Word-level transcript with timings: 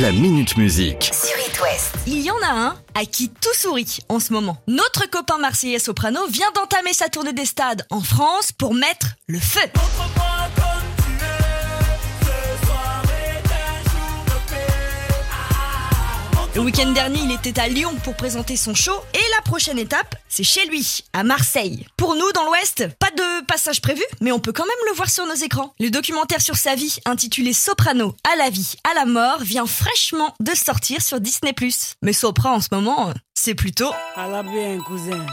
La 0.00 0.10
Minute 0.10 0.56
Musique. 0.56 1.04
sur 1.04 1.38
It 1.38 1.60
West. 1.60 1.94
Il 2.08 2.20
y 2.20 2.28
en 2.28 2.42
a 2.42 2.50
un 2.50 2.76
à 2.96 3.04
qui 3.04 3.28
tout 3.28 3.54
sourit 3.54 3.98
en 4.08 4.18
ce 4.18 4.32
moment. 4.32 4.56
Notre 4.66 5.08
copain 5.08 5.38
marseillais 5.38 5.78
soprano 5.78 6.18
vient 6.26 6.50
d'entamer 6.52 6.92
sa 6.92 7.08
tournée 7.08 7.32
des 7.32 7.44
stades 7.44 7.86
en 7.90 8.00
France 8.00 8.50
pour 8.50 8.74
mettre 8.74 9.06
le 9.28 9.38
feu. 9.38 9.60
Le 16.56 16.60
week-end 16.60 16.92
dernier, 16.92 17.18
il 17.18 17.32
était 17.32 17.60
à 17.60 17.66
Lyon 17.66 17.92
pour 18.04 18.14
présenter 18.14 18.56
son 18.56 18.74
show 18.76 18.94
et 19.12 19.34
la 19.36 19.42
prochaine 19.42 19.76
étape, 19.76 20.14
c'est 20.28 20.44
chez 20.44 20.64
lui, 20.66 21.04
à 21.12 21.24
Marseille. 21.24 21.84
Pour 21.96 22.14
nous, 22.14 22.30
dans 22.32 22.44
l'Ouest, 22.44 22.86
pas 23.00 23.10
de 23.10 23.33
passage 23.54 23.80
prévu, 23.80 24.02
mais 24.20 24.32
on 24.32 24.40
peut 24.40 24.50
quand 24.50 24.64
même 24.64 24.88
le 24.88 24.96
voir 24.96 25.08
sur 25.08 25.24
nos 25.26 25.34
écrans. 25.34 25.72
Le 25.78 25.88
documentaire 25.88 26.40
sur 26.40 26.56
sa 26.56 26.74
vie, 26.74 26.96
intitulé 27.04 27.52
Soprano, 27.52 28.16
à 28.28 28.34
la 28.34 28.50
vie, 28.50 28.74
à 28.82 28.94
la 28.94 29.04
mort, 29.04 29.38
vient 29.42 29.64
fraîchement 29.64 30.34
de 30.40 30.50
sortir 30.56 31.00
sur 31.00 31.20
Disney+. 31.20 31.54
Mais 32.02 32.12
Sopra, 32.12 32.50
en 32.50 32.60
ce 32.60 32.66
moment, 32.72 33.14
c'est 33.32 33.54
plutôt... 33.54 33.92
À 34.16 34.26
la 34.26 34.42
bien, 34.42 34.80
cousin. 34.80 35.24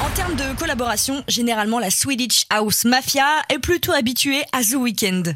En 0.00 0.08
termes 0.14 0.36
de 0.36 0.58
collaboration, 0.58 1.22
généralement 1.28 1.78
la 1.78 1.90
Swedish 1.90 2.46
House 2.48 2.86
Mafia 2.86 3.26
est 3.50 3.58
plutôt 3.58 3.92
habituée 3.92 4.42
à 4.52 4.62
The 4.62 4.76
Weeknd. 4.76 5.34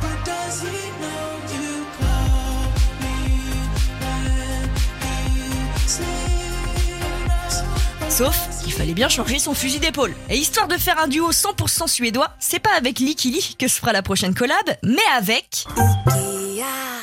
Sauf 8.10 8.37
qu'il 8.62 8.73
fallait 8.73 8.92
bien 8.92 9.09
changer 9.09 9.38
son 9.38 9.55
fusil 9.55 9.78
d'épaule. 9.78 10.12
Et 10.28 10.37
histoire 10.37 10.66
de 10.66 10.77
faire 10.77 10.98
un 10.98 11.06
duo 11.06 11.30
100% 11.30 11.87
suédois, 11.87 12.32
c'est 12.41 12.59
pas 12.59 12.74
avec 12.77 12.98
Likili 12.98 13.55
que 13.56 13.68
se 13.68 13.78
fera 13.78 13.92
la 13.92 14.02
prochaine 14.02 14.34
collab, 14.34 14.77
mais 14.82 14.98
avec... 15.16 15.64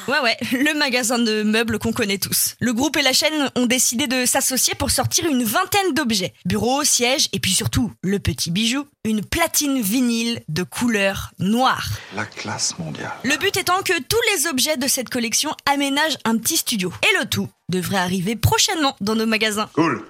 Ouais 0.07 0.19
ouais, 0.21 0.37
le 0.51 0.77
magasin 0.77 1.19
de 1.19 1.43
meubles 1.43 1.79
qu'on 1.79 1.91
connaît 1.91 2.17
tous. 2.17 2.55
Le 2.59 2.73
groupe 2.73 2.95
et 2.97 3.01
la 3.01 3.13
chaîne 3.13 3.49
ont 3.55 3.65
décidé 3.65 4.07
de 4.07 4.25
s'associer 4.25 4.73
pour 4.75 4.91
sortir 4.91 5.25
une 5.25 5.43
vingtaine 5.43 5.93
d'objets. 5.93 6.33
Bureaux, 6.45 6.83
sièges 6.83 7.29
et 7.33 7.39
puis 7.39 7.51
surtout 7.53 7.91
le 8.03 8.19
petit 8.19 8.51
bijou, 8.51 8.85
une 9.03 9.23
platine 9.23 9.81
vinyle 9.81 10.41
de 10.47 10.63
couleur 10.63 11.31
noire. 11.39 11.89
La 12.15 12.25
classe 12.25 12.77
mondiale. 12.79 13.11
Le 13.23 13.37
but 13.37 13.55
étant 13.57 13.81
que 13.81 14.01
tous 14.01 14.21
les 14.33 14.47
objets 14.47 14.77
de 14.77 14.87
cette 14.87 15.09
collection 15.09 15.51
aménagent 15.65 16.17
un 16.25 16.37
petit 16.37 16.57
studio. 16.57 16.91
Et 17.03 17.19
le 17.19 17.25
tout 17.25 17.49
devrait 17.69 17.97
arriver 17.97 18.35
prochainement 18.35 18.95
dans 19.01 19.15
nos 19.15 19.25
magasins. 19.25 19.69
Cool. 19.73 20.05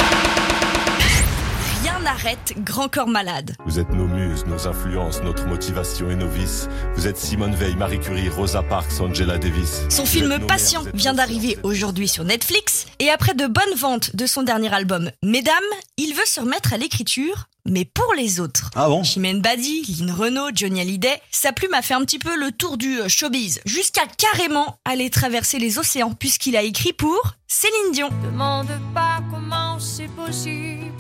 Rien 2.08 2.16
n'arrête 2.16 2.54
Grand 2.60 2.88
Corps 2.88 3.08
Malade. 3.08 3.56
Vous 3.66 3.80
êtes 3.80 3.90
nos 3.90 4.08
muses, 4.08 4.46
nos 4.46 4.66
influences, 4.66 5.22
notre 5.24 5.46
motivation 5.46 6.10
et 6.10 6.16
nos 6.16 6.30
vices. 6.30 6.70
Vous 6.96 7.06
êtes 7.06 7.18
Simone 7.18 7.54
Veil, 7.54 7.76
Marie 7.76 8.00
Curie, 8.00 8.30
Rosa 8.30 8.64
Parks, 8.64 9.02
Angela 9.02 9.38
Davis. 9.38 9.82
Son 9.90 10.04
Vous 10.04 10.10
film 10.10 10.40
Patient 10.48 10.84
mères, 10.84 10.94
vient 10.96 11.14
d'arriver 11.14 11.58
aujourd'hui 11.64 12.08
sur 12.08 12.24
Netflix 12.24 12.86
et 13.00 13.10
après 13.10 13.34
de 13.34 13.46
bonnes 13.46 13.76
ventes 13.76 14.16
de 14.16 14.26
son 14.26 14.44
dernier 14.44 14.74
album 14.74 15.12
Mesdames, 15.22 15.56
il 15.98 16.14
veut 16.14 16.26
se 16.26 16.40
remettre 16.40 16.72
à 16.74 16.78
l'écriture, 16.78 17.48
mais 17.66 17.84
pour 17.84 18.14
les 18.16 18.40
autres. 18.40 18.70
Ah 18.76 18.88
bon? 18.88 19.04
Chimène 19.04 19.42
Badi, 19.42 19.84
Lynn 20.00 20.12
Renault, 20.12 20.52
Johnny 20.54 20.80
Hallyday, 20.80 21.22
sa 21.32 21.52
plume 21.52 21.74
a 21.74 21.82
fait 21.82 21.96
un 21.96 22.06
petit 22.06 22.20
peu 22.20 22.38
le 22.38 22.52
tour 22.54 22.78
du 22.78 23.02
euh, 23.02 23.10
showbiz, 23.10 23.60
jusqu'à 23.66 24.04
carrément 24.18 24.80
aller 24.86 25.10
traverser 25.10 25.60
les 25.60 25.78
océans 25.78 26.14
puisqu'il 26.14 26.56
a 26.56 26.62
écrit 26.62 26.94
pour 26.94 27.34
Céline 27.48 27.92
Dion. 27.92 28.10
demande 28.24 28.70
pas 28.94 29.20
comment 29.30 29.78
c'est 29.80 30.10
possible. 30.16 30.94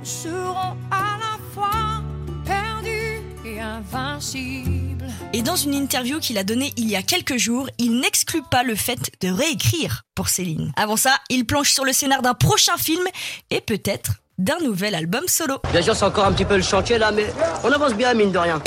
Nous 0.00 0.06
serons 0.06 0.78
à 0.90 1.18
la 1.18 1.38
fois 1.52 2.02
perdus 2.46 3.20
et 3.44 3.60
invincibles. 3.60 5.04
Et 5.34 5.42
dans 5.42 5.56
une 5.56 5.74
interview 5.74 6.18
qu'il 6.20 6.38
a 6.38 6.42
donnée 6.42 6.72
il 6.78 6.88
y 6.88 6.96
a 6.96 7.02
quelques 7.02 7.36
jours, 7.36 7.68
il 7.76 8.00
n'exclut 8.00 8.42
pas 8.50 8.62
le 8.62 8.74
fait 8.74 9.10
de 9.20 9.30
réécrire 9.30 10.04
pour 10.14 10.30
Céline. 10.30 10.72
Avant 10.76 10.96
ça, 10.96 11.16
il 11.28 11.44
planche 11.44 11.72
sur 11.72 11.84
le 11.84 11.92
scénar 11.92 12.22
d'un 12.22 12.32
prochain 12.32 12.78
film 12.78 13.02
et 13.50 13.60
peut-être 13.60 14.12
d'un 14.38 14.58
nouvel 14.60 14.94
album 14.94 15.24
solo. 15.28 15.58
Bien 15.70 15.82
sûr, 15.82 15.94
c'est 15.94 16.06
encore 16.06 16.24
un 16.24 16.32
petit 16.32 16.46
peu 16.46 16.56
le 16.56 16.62
chantier 16.62 16.96
là, 16.96 17.12
mais 17.12 17.26
on 17.62 17.70
avance 17.70 17.92
bien, 17.92 18.14
mine 18.14 18.32
de 18.32 18.38
rien. 18.38 18.62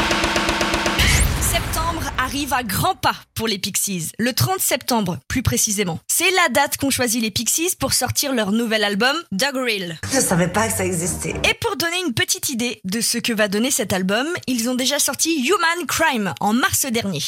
Septembre 1.93 2.11
arrive 2.17 2.53
à 2.53 2.63
grands 2.63 2.95
pas 2.95 3.15
pour 3.35 3.47
les 3.47 3.59
Pixies. 3.59 4.09
Le 4.17 4.33
30 4.33 4.59
septembre, 4.59 5.19
plus 5.27 5.43
précisément. 5.43 5.99
C'est 6.07 6.31
la 6.31 6.49
date 6.49 6.77
qu'ont 6.77 6.89
choisi 6.89 7.19
les 7.19 7.29
Pixies 7.29 7.75
pour 7.79 7.93
sortir 7.93 8.33
leur 8.33 8.51
nouvel 8.51 8.83
album, 8.83 9.15
Doggerel. 9.31 9.99
Je 10.11 10.19
savais 10.19 10.47
pas 10.47 10.67
que 10.69 10.73
ça 10.73 10.85
existait. 10.85 11.35
Et 11.47 11.53
pour 11.53 11.75
donner 11.75 11.97
une 12.07 12.15
petite 12.15 12.49
idée 12.49 12.81
de 12.83 12.99
ce 12.99 13.19
que 13.19 13.31
va 13.31 13.47
donner 13.47 13.69
cet 13.69 13.93
album, 13.93 14.25
ils 14.47 14.69
ont 14.69 14.75
déjà 14.75 14.97
sorti 14.97 15.45
Human 15.45 15.85
Crime 15.85 16.33
en 16.39 16.53
mars 16.53 16.87
dernier. 16.87 17.19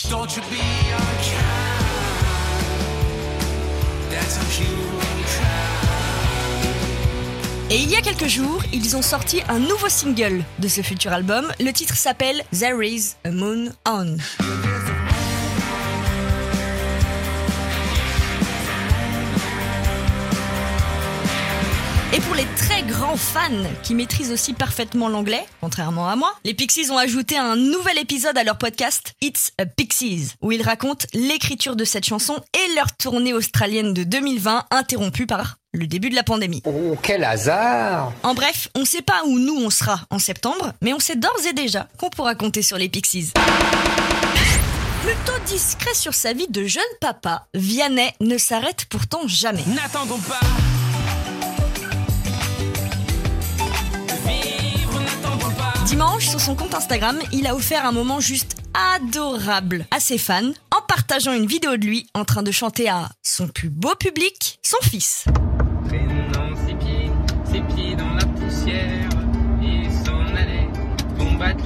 Et 7.72 7.78
il 7.78 7.90
y 7.90 7.96
a 7.96 8.02
quelques 8.02 8.28
jours, 8.28 8.62
ils 8.72 8.96
ont 8.96 9.02
sorti 9.02 9.42
un 9.50 9.58
nouveau 9.58 9.90
single 9.90 10.44
de 10.60 10.68
ce 10.68 10.82
futur 10.82 11.12
album. 11.12 11.52
Le 11.60 11.72
titre 11.72 11.96
s'appelle 11.96 12.44
There 12.52 12.88
is 12.88 13.16
a 13.24 13.32
Moon 13.32 13.70
On. 13.88 14.18
Et 22.16 22.22
pour 22.22 22.36
les 22.36 22.46
très 22.56 22.84
grands 22.84 23.18
fans 23.18 23.50
qui 23.82 23.96
maîtrisent 23.96 24.32
aussi 24.32 24.54
parfaitement 24.54 25.10
l'anglais, 25.10 25.44
contrairement 25.60 26.08
à 26.08 26.16
moi, 26.16 26.34
les 26.46 26.54
Pixies 26.54 26.92
ont 26.92 26.98
ajouté 26.98 27.36
un 27.36 27.56
nouvel 27.56 27.98
épisode 27.98 28.38
à 28.38 28.44
leur 28.44 28.60
podcast 28.60 29.14
It's 29.22 29.52
a 29.58 29.66
Pixies, 29.66 30.34
où 30.42 30.52
ils 30.52 30.62
racontent 30.62 31.08
l'écriture 31.14 31.76
de 31.76 31.84
cette 31.84 32.06
chanson 32.06 32.36
et 32.54 32.76
leur 32.76 32.96
tournée 32.96 33.34
australienne 33.34 33.94
de 33.96 34.04
2020 34.04 34.66
interrompue 34.70 35.26
par 35.26 35.58
le 35.76 35.88
début 35.88 36.10
de 36.10 36.16
la 36.16 36.24
pandémie. 36.24 36.62
Oh, 36.66 36.96
quel 37.02 37.24
hasard 37.24 38.14
En 38.24 38.34
bref, 38.34 38.70
on 38.76 38.86
sait 38.86 39.02
pas 39.02 39.24
où 39.26 39.38
nous 39.38 39.56
on 39.56 39.70
sera 39.70 40.02
en 40.10 40.20
septembre, 40.20 40.74
mais 40.82 40.94
on 40.94 41.00
sait 41.00 41.16
d'ores 41.16 41.46
et 41.48 41.54
déjà 41.54 41.88
qu'on 41.98 42.10
pourra 42.10 42.36
compter 42.36 42.62
sur 42.62 42.78
les 42.78 42.90
Pixies. 42.90 43.32
Plutôt 45.04 45.40
discret 45.46 45.94
sur 45.94 46.14
sa 46.14 46.34
vie 46.34 46.48
de 46.50 46.66
jeune 46.66 46.84
papa, 47.00 47.46
Vianney 47.54 48.12
ne 48.22 48.38
s'arrête 48.38 48.86
pourtant 48.90 49.28
jamais. 49.28 49.64
N'attendons 49.68 50.18
pas. 50.20 50.40
Dimanche, 55.86 56.28
sur 56.28 56.42
son 56.42 56.56
compte 56.56 56.74
Instagram, 56.74 57.20
il 57.32 57.46
a 57.46 57.56
offert 57.56 57.86
un 57.86 57.92
moment 57.92 58.20
juste 58.20 58.56
adorable 58.96 59.86
à 59.92 60.00
ses 60.00 60.18
fans 60.18 60.52
en 60.76 60.82
partageant 60.88 61.34
une 61.34 61.46
vidéo 61.46 61.78
de 61.78 61.86
lui 61.86 62.08
en 62.14 62.26
train 62.26 62.44
de 62.44 62.52
chanter 62.52 62.90
à 62.90 63.10
son 63.22 63.48
plus 63.48 63.70
beau 63.70 63.94
public, 63.96 64.60
son 64.64 64.78
fils. 64.82 65.26
Ses 67.56 67.62
pieds, 67.74 67.96
dans 67.96 68.14
la 68.14 68.26
poussière, 68.26 69.08
il 69.62 69.90
s'en 69.90 70.26
allait 70.36 70.68
combattre 71.18 71.64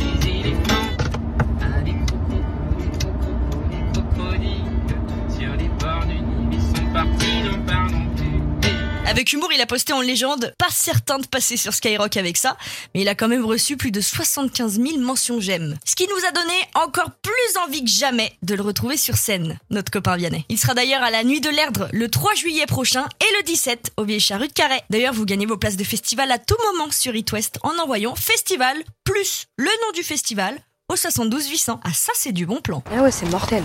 Avec 9.10 9.34
humour, 9.34 9.50
il 9.52 9.60
a 9.60 9.66
posté 9.66 9.92
en 9.92 10.02
légende, 10.02 10.54
pas 10.60 10.70
certain 10.70 11.18
de 11.18 11.26
passer 11.26 11.58
sur 11.58 11.74
Skyrock 11.74 12.16
avec 12.16 12.38
ça, 12.38 12.58
mais 12.94 13.02
il 13.02 13.10
a 13.10 13.16
quand 13.16 13.28
même 13.28 13.44
reçu 13.44 13.76
plus 13.76 13.90
de 13.90 14.02
75 14.02 14.80
000 14.80 15.00
mentions 15.00 15.42
j'aime. 15.42 15.80
Ce 15.84 15.96
qui 15.96 16.06
nous 16.08 16.28
a 16.28 16.32
donné 16.32 16.54
encore 16.76 17.10
plus 17.24 17.58
envie 17.66 17.84
que 17.84 17.90
jamais 17.90 18.32
de 18.44 18.54
le 18.54 18.62
retrouver 18.62 18.98
sur 18.98 19.18
scène, 19.18 19.58
notre 19.72 19.92
copain 19.92 20.16
Vianney. 20.16 20.46
Il 20.48 20.60
sera 20.60 20.76
d'ailleurs 20.76 21.02
à 21.02 21.10
la 21.10 21.24
Nuit 21.24 21.42
de 21.42 21.50
l'Erdre 21.50 21.90
le 21.92 22.08
3 22.08 22.36
juillet 22.36 22.68
prochain 22.68 23.08
et 23.20 23.38
le 23.40 23.46
17 23.46 23.94
au 23.98 24.04
Vieille 24.04 24.20
Charrue 24.20 24.48
de 24.48 24.54
Carré. 24.54 24.80
D'ailleurs, 24.92 25.16
vous 25.16 25.26
gagnez 25.26 25.48
vos 25.48 25.58
places 25.58 25.78
de 25.78 25.84
festival 25.84 26.32
à 26.32 26.38
tout 26.38 26.58
moment 26.72 26.92
sur 26.92 27.16
It 27.16 27.32
West 27.32 27.58
en 27.64 27.76
envoyant 27.82 28.14
festival 28.14 28.78
plus 29.06 29.48
le 29.58 29.66
nom 29.66 29.92
du 29.96 30.04
festival 30.04 30.56
au 30.88 30.96
72 30.96 31.50
800. 31.50 31.80
Ah 31.84 31.94
ça, 31.94 32.12
c'est 32.14 32.32
du 32.32 32.46
bon 32.46 32.62
plan. 32.62 32.84
Ah 32.96 33.02
ouais, 33.02 33.12
c'est 33.12 33.26
mortel. 33.32 33.64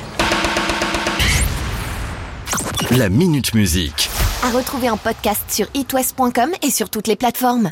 La 2.90 3.10
Minute 3.10 3.52
Musique. 3.52 4.08
À 4.44 4.50
retrouver 4.50 4.90
en 4.90 4.98
podcast 4.98 5.40
sur 5.48 5.66
itwest.com 5.72 6.52
et 6.60 6.70
sur 6.70 6.90
toutes 6.90 7.06
les 7.06 7.16
plateformes. 7.16 7.62